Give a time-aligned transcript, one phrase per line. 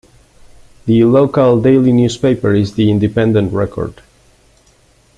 [0.87, 4.01] The local daily newspaper is the "Independent Record".